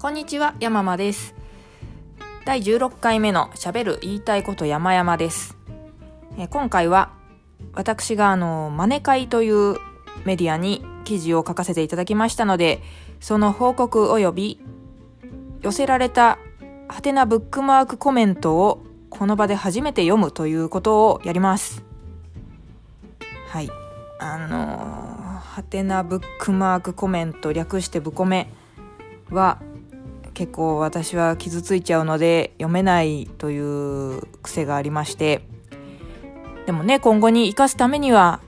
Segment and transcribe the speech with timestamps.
[0.00, 1.34] こんにちは、山間です。
[2.46, 5.58] 第16回目のしゃべる言いたいこと山々です。
[6.38, 7.12] え今回は
[7.74, 9.76] 私があの、マネ会という
[10.24, 12.80] メディアに記事を書かせていただきましたので、
[13.20, 14.60] その報告及び
[15.60, 16.38] 寄せられた
[16.88, 21.84] ハテナブックマークコメントをこの場で初めて読むということをやります。
[23.48, 23.68] はい。
[24.18, 28.50] あのーハテナブックマークコメント略してブコメ
[29.30, 29.60] は
[30.40, 35.42] 結構私は傷ついちゃうので読めないという癖がありまして
[36.64, 38.40] でもね今後に生かすためには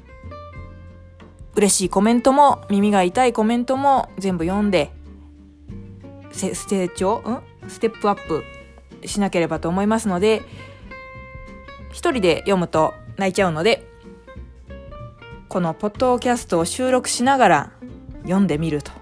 [1.55, 4.91] 嬉しいコメントも耳が痛いコメントも全部読んで
[6.33, 7.17] 成長？
[7.17, 7.43] ん？
[7.69, 8.43] ステップアップ
[9.07, 10.41] しなければと思いますので
[11.91, 13.87] 一人で読むと泣いちゃうので
[15.51, 17.73] このポッドキャストを収録しながら
[18.23, 19.02] 読んでみると。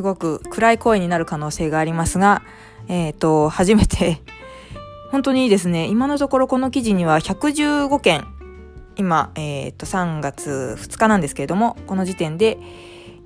[0.00, 2.42] すごく暗い声になる可能性がありますが、
[2.88, 4.22] えっ、と、初めて、
[5.10, 5.88] 本当にいいですね。
[5.88, 8.26] 今のところこの記事には115件、
[8.96, 12.56] 今、えっ、と、3月2日なんですけれども、この時点で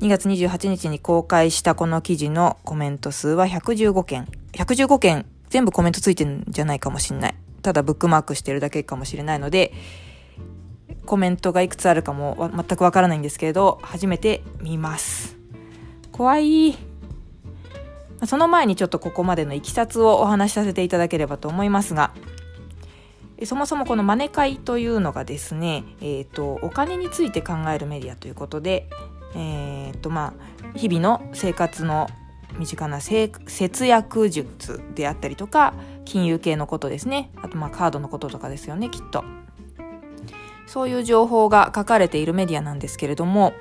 [0.01, 4.27] 2月28日に公開したこの記事のコメント数は115件。
[4.55, 7.35] 115件全部コメントついてるんじゃないかもしれない。
[7.63, 9.73] ただブックマークしてるだけかもしれないので、
[11.07, 15.34] コメントがいくつあるかも全くわからないんですけれど、初めて見ます。
[16.15, 16.77] 怖い。
[18.25, 22.15] その前にちょっとここまでのいきさつをお話しさせていただければと思いますが、
[23.45, 28.89] そもそもこのマネ会というのがですね、えっ、と、お金について考えるメディアということで、
[29.35, 30.35] えっ、と、ま
[30.73, 32.07] あ、日々の生活の
[32.61, 37.33] 身近な節約術であったりとか、金融系のことですね。
[37.43, 39.25] あと、まあ、カードのこととかですよね、きっと。
[40.69, 43.53] そういう情報が書かれているメディアなんですけれども、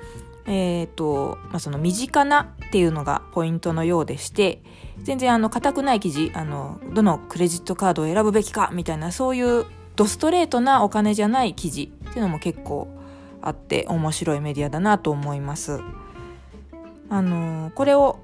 [0.46, 4.62] えっ、と、まあ、その身近なっていうのがポイントのようでして、
[5.02, 9.66] 全然あの、硬くない記事、あの、どのクレジットカードを選ぶべきかみたいな、そういう
[9.96, 12.88] ドストレートなお金じゃない記事っていうのも結構
[13.40, 15.80] あって面白いメディアだなと思います。
[17.08, 18.18] あの、これを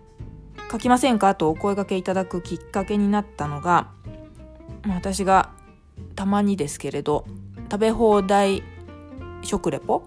[0.71, 1.35] 書きませんか？
[1.35, 3.89] とお声掛けいただくきっかけになったのが、
[4.89, 5.51] 私が
[6.17, 7.25] たまにですけれど、
[7.71, 8.63] 食べ放題
[9.43, 10.03] 食レポ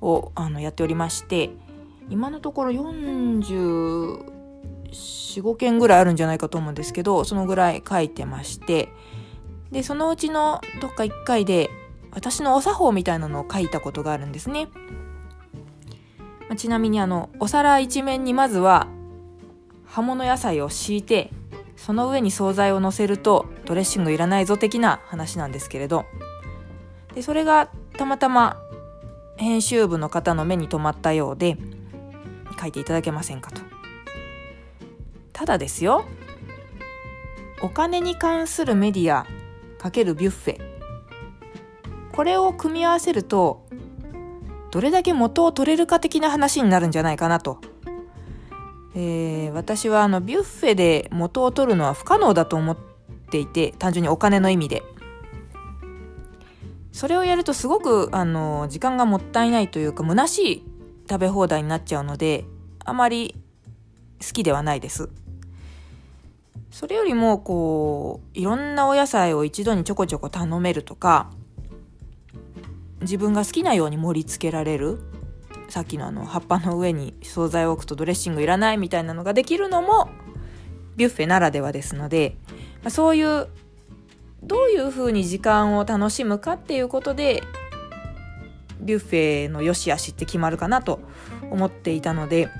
[0.00, 1.50] をあのやっておりまして
[2.10, 8.90] 今のところ445件ぐらいあるんじゃないかと思うんですけどそのぐらい書いてまして
[9.70, 11.70] でそのうちのどっか1回で
[12.12, 14.68] 私のお作法みたいなのを書いたことがあるんですね、
[16.48, 18.86] まあちなみにあのお皿一面にまずは
[19.84, 21.30] 葉物野菜を敷いて
[21.76, 26.04] その上に惣菜を乗せるとドレッシングいらないぞ的な話なんですけれど。
[27.14, 28.60] でそれがたまたま
[29.36, 31.56] 編集部の方の目に留まったようで
[32.60, 33.60] 書いていただけませんかと。
[35.32, 36.04] ただですよ
[37.60, 39.26] お金に関するメディア
[39.78, 40.60] ×ビュッフェ
[42.12, 43.66] これを組み合わせると
[44.70, 47.60] どれだけ元を取れるか的な話になるんじゃないかなと、
[48.94, 52.76] えー私はあのビュッフェで元を取るのは不可能だと思っ
[53.30, 54.82] ていて単純にお金の意味で。
[56.94, 60.64] それをやるとすごくあの時間がもったいないというか虚しい
[61.10, 62.44] 食べ放題になっちゃうので
[62.84, 63.34] あまり
[64.24, 65.10] 好きではないです。
[66.70, 71.30] それよりもこういろんなお野菜を一度にちょこちょこ頼めるとか
[73.00, 75.00] 自分が好きなように盛り付けられる
[75.68, 80.10] さっきのあの葉っぱの上に惣菜を置くとドレッシングいらないみたいなのができるのも
[80.96, 82.36] ビュッフェならではですので、
[82.82, 83.48] まあそういう
[84.46, 87.42] どういうふうに時間を楽しむかっていうことで
[88.80, 91.00] ビュッフェの良し悪しって決まるかなと
[91.50, 92.50] 思っていたので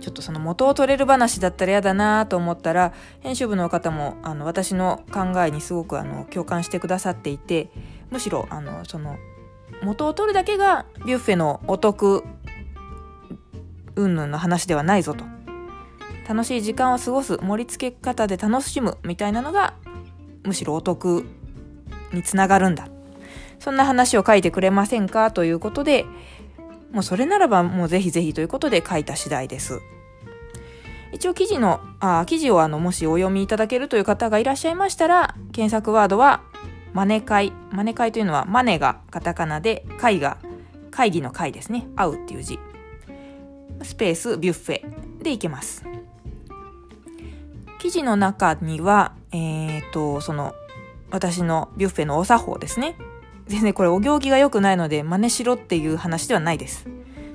[0.00, 7.70] ちょっとその元を取れる話だったら嫌だなと思ったら編集部の方もあの私の考えにすごくあの共感してくださっていて
[8.10, 9.16] むしろあのその
[9.84, 12.24] 元を取るだけがビュッフェのお得
[13.94, 15.24] 云々の話ではないぞと。
[16.28, 19.74] 楽しい時間を過ごす盛り付け方で楽しむみたいなのが
[20.44, 21.26] むしろお得
[22.12, 22.88] につながるんだ。
[23.58, 26.04] そんな話を書いてくれませんかということで
[26.90, 29.80] もうそれならばもうぜひぜひということで書いた次第です。
[31.12, 36.42] 一応記事のあ記事をあのもしお読みいただけるという方がいらっしゃいましたら検索ワードは
[36.92, 37.52] マネ会。
[37.70, 40.38] マネ会というのはマネがカタカナで会が
[40.90, 41.86] 会議の会ですね。
[41.96, 42.58] 会うっていう字。
[43.82, 45.84] スペースビュッフェでいけます。
[47.80, 50.54] 記事の中には、えっ、と、その、
[51.10, 52.96] 私のビュッフェのお作法ですね。
[53.46, 56.86] 全然これお行儀が良くないので真似しろっていう話ではないです。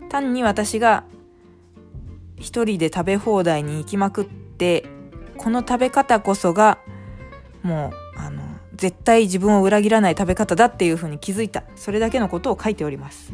[0.09, 1.03] 単に私が
[2.37, 4.85] 一人で食べ放題に行きまくって
[5.37, 6.79] この食べ方こそが
[7.63, 8.43] もうあの
[8.75, 13.33] 絶対自分を裏切らない食べ方だっていうふうに気づいたそれだけのことを書いております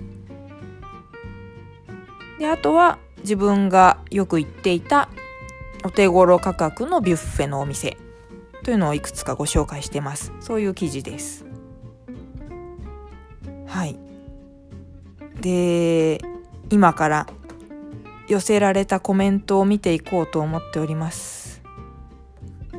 [2.39, 5.09] であとは自分がよく行っていた
[5.83, 7.97] お手頃価格のビュッフェのお店
[8.63, 10.31] というのをいくつかご紹介してます。
[10.39, 11.45] そういう記事です。
[13.67, 13.97] はい。
[15.41, 16.21] で
[16.69, 17.27] 今から
[18.27, 21.61] 寄せられたコメントを見ていこうと思っております。
[22.71, 22.77] ちょ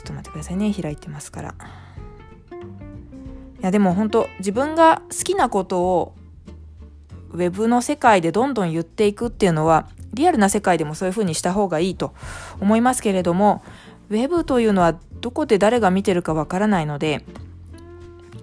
[0.00, 0.72] っと待ってくださいね。
[0.74, 1.54] 開いてますから。
[3.60, 6.14] いやでも本当自分が好きなことを
[7.32, 12.14] ウェブの世界でどんどん言っていくっていうのはリアルな世界でもそういうふうにした方がいいと
[12.60, 13.62] 思いますけれども
[14.10, 17.24] ウェブというのはどこで誰が見てるかわからないので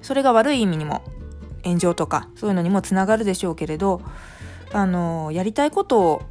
[0.02, 1.04] それが悪い意味にも
[1.64, 4.02] 炎上とかそういうのにもつながるでしょうけれど
[4.72, 6.22] あのやりたいことを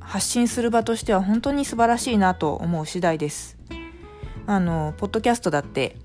[0.00, 3.56] 発信する場としては本当に素晴らしいなと思う次第です。
[4.46, 5.96] あのポッドキャストだって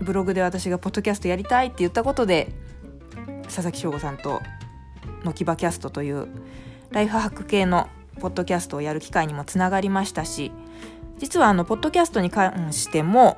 [0.00, 2.52] ブログで私がポッドキャストやりたいって言ったことで
[3.44, 4.40] 佐々木翔吾さんと
[5.22, 6.28] のきばキャストという
[6.90, 7.88] ライフハック系の
[8.18, 10.52] ポッドキャストをやる機会にもつながりましたし
[11.22, 13.36] 実はあのポッドキャストに関しても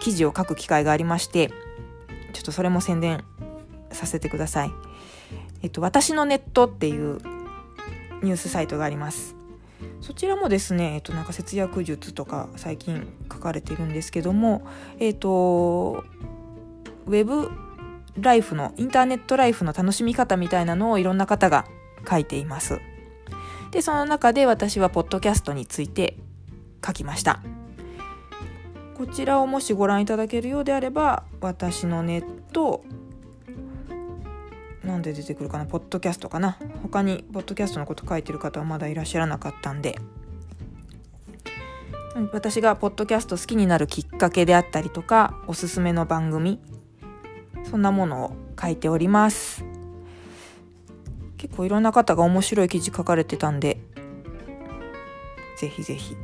[0.00, 1.50] 記事を書く機会がありまして
[2.32, 3.22] ちょっとそれも宣伝
[3.90, 4.70] させてください。
[5.60, 7.18] えっと、私のネットっていう
[8.22, 9.36] ニュースサイトがあります。
[10.00, 14.66] そちらもですね、えっと、なんか節約術とか最近書かれているんですけども、
[14.98, 16.04] えっと、
[17.06, 17.50] ウェブ
[18.16, 21.66] ライフの、インターネットライフの楽しみ方みたいなのをいろんな方が
[22.10, 22.80] 書いています。
[23.72, 26.16] で、その中で私はポッドキャストについて
[26.84, 27.40] 書きました。
[28.96, 32.84] こちらをもしご覧いただけるようであれば、私のネット、
[34.84, 36.58] なんで出てくるかな、ポッドキャストかな？
[36.82, 39.98] 他にポッドキャストのこと書いてる方はまだいらっしゃらなかったんで、
[42.32, 46.60] 私がポッドキャスト好きになるきっかけであったりとか、おすすめの番組、
[47.70, 49.64] そんなものを書いております。
[51.38, 53.80] 結構いろんな方が面白い記事書かれてたんで、
[55.58, 56.16] ぜひぜひ。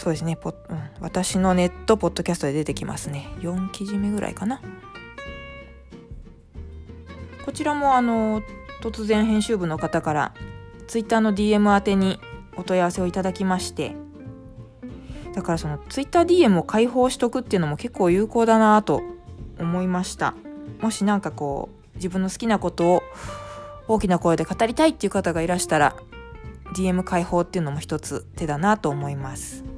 [0.00, 3.28] そうですね、ポうん、私のネットポッドキャストで出てきますね。
[3.40, 4.62] 4記事目ぐらいかな。
[7.44, 8.40] こちらもあの、
[8.82, 10.34] 突然編集部の方から、
[10.86, 12.18] ツイッターの DM 宛てに
[12.56, 13.94] お問い合わせをいただきまして、
[15.34, 19.02] だからそのツイッター DM を開放しとくっていうのも結構有効だなと
[19.58, 20.34] 思いました。
[20.80, 23.02] もし何かこう自分の好きなことを
[23.86, 25.94] 大きな声で語りたいっていう方がいらしたら
[26.74, 29.69] DM 開放っていうのも一つ手だなと思います。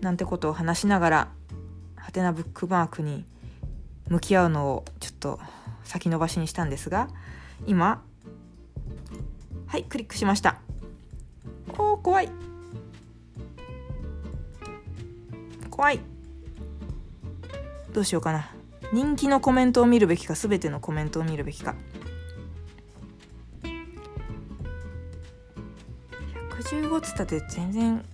[0.00, 1.28] なんてことを話しながら
[1.96, 3.24] ハテナブックマークに
[4.08, 5.40] 向き合うのをちょっと
[5.84, 7.08] 先延ばしにしたんですが
[7.66, 8.02] 今
[9.66, 10.58] はいクリックしました。
[11.78, 12.28] おー怖い。
[15.70, 16.00] 怖い。
[17.92, 18.50] どうしようかな。
[18.92, 21.76] 人気のコメントを見るべきか全てのコメントを見るべきか。
[26.58, 28.04] 115つったって全然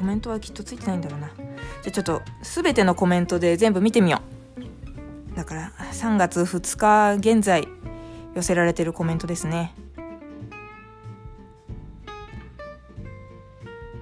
[0.00, 1.28] コメントはきっとついてないんだろうな。
[1.28, 1.44] じゃ
[1.88, 4.22] あちょっと全てのコメントで全部見てみよ
[5.34, 5.36] う。
[5.36, 7.68] だから3月2日現在
[8.34, 9.74] 寄せられてるコメントですね。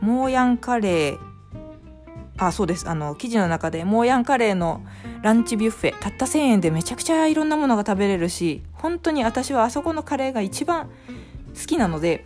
[0.01, 1.19] モーヤンカレー。
[2.37, 2.89] あそうです。
[2.89, 4.83] あの記事の中でモーヤンカレーの
[5.23, 5.99] ランチビュッフェ。
[5.99, 10.89] たった1000円でめちゃくちゃいろんなものが食べれるし本当に私はあそこのカレーが一番
[11.61, 12.25] 好きなので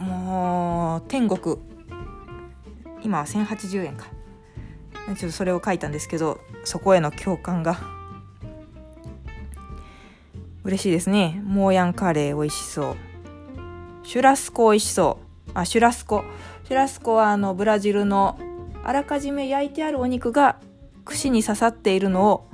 [0.00, 1.58] もう天国。
[3.04, 4.06] 今は1080円か。
[5.06, 7.78] ちょっとそれを書いたんですけどそこへの共感が。
[10.64, 11.42] 嬉しいですね。
[11.44, 12.96] モーヤンカレー美味しそう。
[14.02, 15.50] シュラスコ美味しそう。
[15.52, 16.24] あシュラスコ。
[16.64, 18.38] シュラスコはあのブラジルの
[18.82, 20.56] あらかじめ焼いてあるお肉が
[21.04, 22.48] 串に刺さっているのを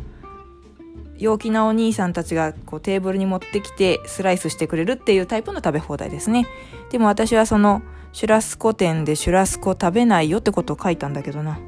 [1.21, 6.47] 陽気なお兄さんたちがこうテーブルに持ってきてスライスしてくれるっていうタイプの食べ放題ですね。
[6.91, 11.61] でも私はそのシュラスコ店でシュラスコ食べないよってことを書いたんだけどな。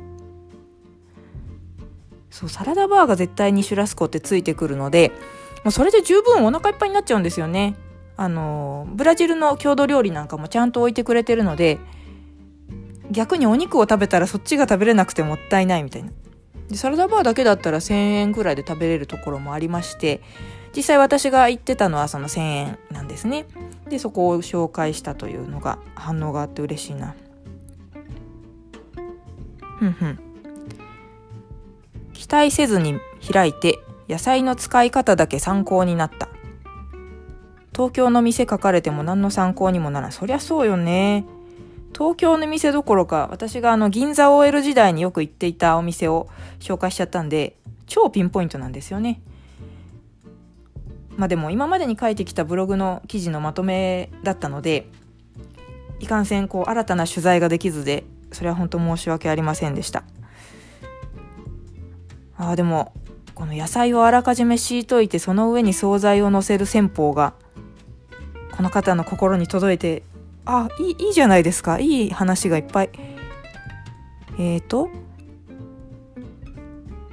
[2.30, 5.12] そう、サラダバーが絶対にシュラスコってついてくるので、
[5.64, 7.76] もうそれで十分お腹いっぱいになっちゃうんですよね。
[8.16, 11.78] あの、ブラジルの郷土料理なんかもちゃんと置いてくれてるので、
[13.10, 16.10] 逆にお肉を食べたらそっちが食べれなくてもったいないみたいな。
[16.68, 20.20] でサラダバーだけだったら1000円くらいで食べれるところもありまして
[20.74, 23.46] 実際私が行ってたのはその1000円なんですね。
[23.88, 27.14] でそこを紹介したというのが反応があって嬉しいな。
[29.78, 30.18] ふんふん。
[32.14, 32.98] 期待せずに
[33.32, 36.28] 開いて野菜の使い方だけ参考になった。
[37.74, 40.12] 東京の店書かれても何の参考にもならん。
[40.12, 41.26] そりゃそうよね。
[41.94, 47.56] 東京の店どころか私があの銀座 OL 時代によく行っていたお店を紹介しちゃったんで
[47.86, 49.20] 超ピンポイントなんですよね。
[51.16, 54.86] まあでも今までに書いてきたブログの記事のまとめだったので
[56.00, 60.04] いかんせんこう新たな取材ができずでそれは本当申し訳ありませんでした。
[62.38, 62.92] ああでも
[63.34, 67.34] この野菜をあらかじめ敷いといてその上に惣菜を乗せる戦法が
[68.56, 70.02] この方の心に届いて
[70.44, 71.78] あいいいいじゃないですか。
[71.78, 72.90] いい話がいっぱい。
[74.38, 74.90] えーと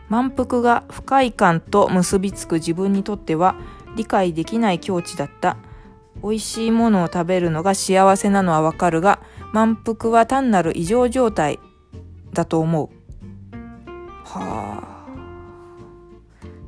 [0.10, 3.56] 満腹が不快感と結びつく自分にとっては
[3.96, 5.58] 理解できない境地だった。
[6.22, 9.20] 美味しいものを食べるのが幸せなのはわかるが
[9.54, 11.60] 満腹は単なる異常状態
[12.34, 12.90] だと思う。
[14.26, 15.08] はあ。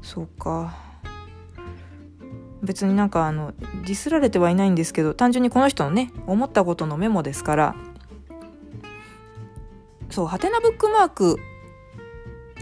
[0.01, 0.90] そうか。
[2.63, 3.53] 別になんかあの
[3.85, 7.75] ディスられてはいないんですけど単純にこの人のね思ったことのメモですから
[10.09, 11.39] そうハテナブックマーク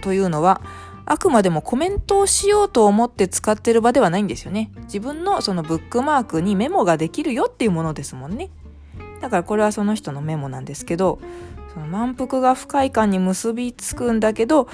[0.01, 0.62] というのは
[1.06, 4.72] あくまでもコメントをしようと思って使ってる場ではないんですよね。
[4.84, 8.51] 自分のそのブックマークにメモができるよっていうものですもんね。
[9.20, 11.20] だからこれはその人のメモなんですけど
[11.74, 14.70] その満腹が不快感に結びつくんだけど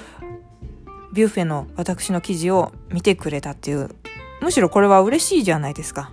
[1.12, 3.88] ビュッフェの私の記事を見てくれたっていう
[4.40, 6.10] むしろこれは嬉しいじゃないですか。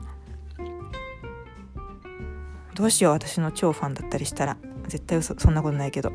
[2.76, 4.58] どうしよう私の超ファンだったりしたら。
[4.88, 6.12] 絶対そんなことないけど。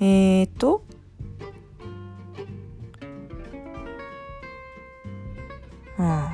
[0.00, 0.84] えーと。
[5.98, 6.28] うん、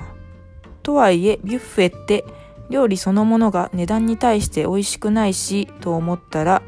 [0.83, 2.25] とはいえビュッフェって
[2.71, 6.63] 料理そのものが値段に対して美味しくないしと思ったら。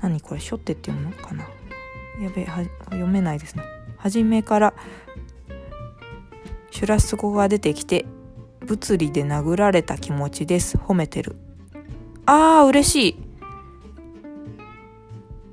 [0.00, 1.44] 何これしょってって読むのかな。
[2.20, 3.62] やべえ読めないですね。
[3.96, 4.74] 初めから
[6.84, 8.04] シュラスコが出てきて
[8.60, 10.76] 物理で殴られた気持ちです。
[10.76, 11.34] 褒めてる。
[12.26, 13.16] あー嬉しい。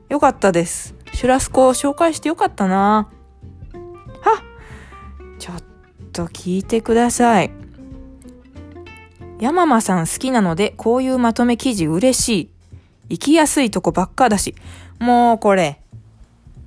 [0.10, 0.94] よかったです。
[1.14, 3.10] シュラスコを紹介してよかったな。
[4.20, 4.44] は
[5.40, 5.64] ちょっ
[6.12, 7.52] と聞いてください。
[9.40, 12.50] ヤママさん好きなのでこういうまとめ記事嬉しい。
[13.12, 14.54] 行きやすいとこばっかだし。
[15.00, 15.80] もうこれ。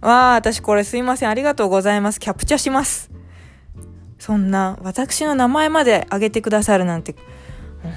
[0.01, 1.29] わあ、私これすいません。
[1.29, 2.19] ありがとうございます。
[2.19, 3.14] キャプチャします。
[4.25, 7.15] そんな、私の名前まで挙げてくださるなんて、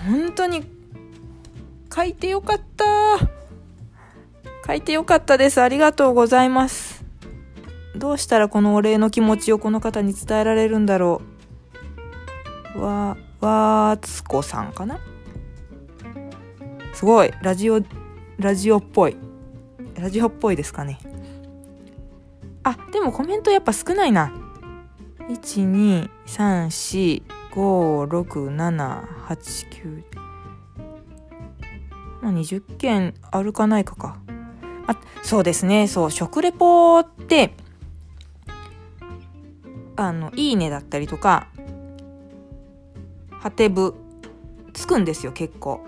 [0.09, 0.65] 本当に、
[1.95, 2.85] 書いてよかった。
[4.67, 5.61] 書いてよかったです。
[5.61, 7.05] ありがとうございます。
[7.95, 11.21] どうしたらこのお礼の気持ちをこの方に伝えられるんだろ
[12.75, 12.81] う。
[12.81, 14.99] わ、わーつこさんかな？
[16.93, 17.31] すごい。
[17.41, 17.79] ラジオ、
[18.37, 19.15] ラジオっぽい。
[19.95, 20.99] ラジオっぽいですかね。
[22.63, 24.33] あ、でもコメントやっぱ少ないな。
[25.29, 30.03] 1、2、3、4、5、6、7、8、9。
[32.21, 34.19] まあ、20件あるかないかか。
[34.87, 35.87] あ、そうですね。
[35.87, 37.53] そう、食レポって、
[39.97, 41.47] あの、いいねだったりとか、
[43.31, 43.95] ハテブ、
[44.73, 45.85] つくんですよ、結構。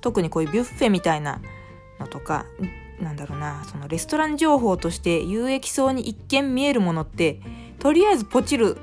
[0.00, 1.40] 特にこういうビュッフェみたいな
[1.98, 2.46] のとか、
[3.00, 7.40] なんだろうなそのレストラン情報として有益そうに一見見えるものって
[7.80, 8.76] とりあえずポチる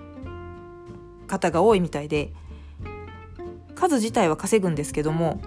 [1.27, 2.33] 方が多いみたいで
[3.75, 5.41] 数自体は稼ぐんですけども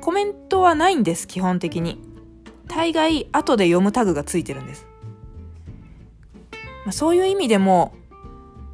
[0.00, 2.00] コメントはないんです基本的に。
[2.68, 4.86] 大概後で読むタグがついてるんです、
[6.84, 7.94] まあ、そういう意味でも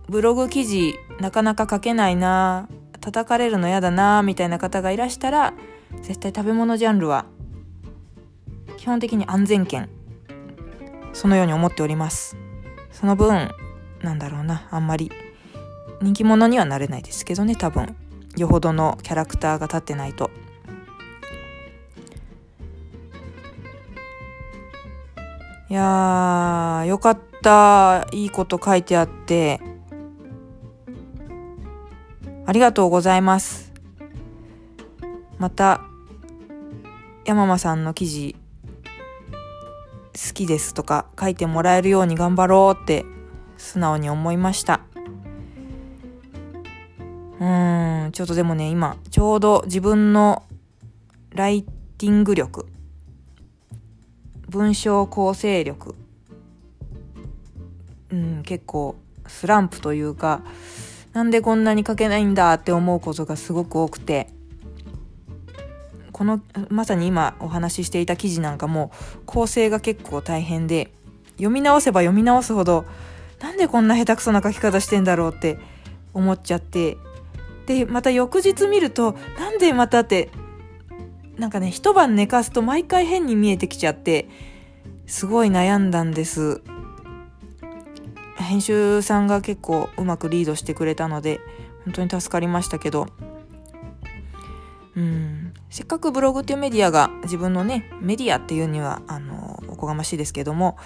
[0.08, 2.68] ブログ記事なかなか書けないな
[3.00, 5.54] 叩かれるの嫌だなみたいな方がいらしたら
[6.02, 7.26] 絶対食べ物ジャンルは
[8.76, 9.88] 基本的に安全圏
[11.12, 12.36] そのように思っております。
[12.90, 13.50] その分
[14.02, 15.10] なんだろうなあんまり
[16.00, 17.96] 人気者にはなれないですけどね多分。
[18.36, 20.30] よほどのキャラクターが立ってないと。
[25.68, 28.06] いやーよかった。
[28.12, 29.60] いいこと書いてあって。
[32.46, 33.72] ありがとうございます。
[35.38, 35.82] また
[37.24, 38.36] 山間さんの記事
[40.14, 43.04] 好きですとか書いてもらえるように頑張ろうって
[43.62, 44.80] 素直に思いました。
[47.40, 50.44] うーんちょっとでもね今ちょうど自分の
[51.30, 51.62] ライ
[51.98, 52.66] ティング力
[54.48, 55.94] 文章構成力
[58.10, 60.42] うん結構スランプというか
[61.12, 64.28] なんでこんなに書けないんだって思うことがすごく多くて
[66.12, 68.92] このまさに今お話ししていた記事なんかも
[69.26, 70.92] 構成が結構大変で
[71.32, 72.84] 読み直せば読み直すほど
[73.42, 75.58] なんでこんな下手くそな書き方してんだろうって
[76.14, 76.96] 思っちゃって。
[77.66, 80.30] でまた翌日見るとなんでまたって
[81.36, 84.28] なんかね一晩寝かすと毎回変に見えてきちゃって
[85.06, 86.62] すごい悩んだんです。
[88.36, 91.40] 編集さんが結構うまくリードしてくれたので
[91.84, 93.08] 本当に助かりましたけど。
[94.94, 95.54] うん。
[95.70, 100.76] せっかくブログっていうメディアが自分のねメディアっていうにはあのおこがましいですけども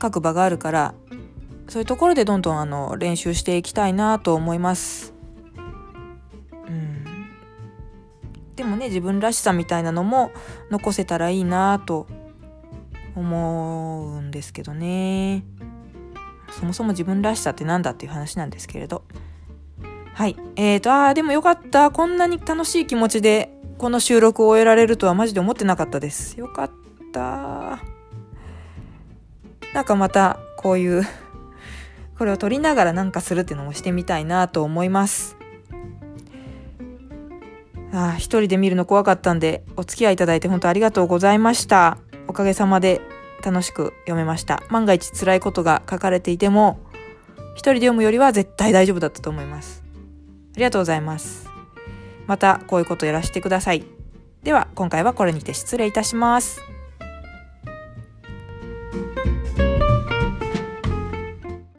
[0.00, 0.94] 書く場があるから
[1.68, 5.12] そういうところでどんどんあの練習していきたいなと思います。
[6.66, 7.04] うん。
[8.56, 10.32] でもね自分らしさみたいなのも
[10.70, 12.06] 残せたらいいなと
[13.14, 15.44] 思うんですけどね。
[16.58, 19.04] そもそも自分らしさって何だっていう話なんですけれど。
[20.14, 20.36] はい。
[20.56, 21.90] えーとああでもよかった。
[21.90, 26.40] こんなに楽しい気持ちでこの収録を終えられるとはマジで思ってなかったです。
[26.40, 26.70] よかっ
[27.12, 27.80] た。
[29.74, 31.06] なんかまたこういう
[32.18, 35.36] これを撮りながらなんかするっていうのもしてみたいなと思います。
[37.92, 41.98] ああ一人で見るの怖かったんでお付き合いいただいて本当ありがとうございました。
[42.26, 43.00] おかげさまで
[43.42, 44.62] 楽しく読めました。
[44.68, 46.80] 万が一辛いことが書かれていても
[47.54, 49.84] 一人で読むよりは絶対大丈夫だったと思います。
[50.54, 51.48] ありがとうございます。
[52.26, 53.84] またこういうことやらせてください。
[54.42, 56.60] では今回はこれにて失礼いたします。